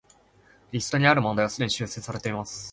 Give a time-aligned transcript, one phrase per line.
[0.71, 2.69] リストにある問題はすでに修正されています